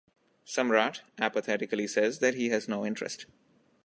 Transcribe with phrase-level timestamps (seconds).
[0.47, 3.27] Samrat apathetically says that he has no interest.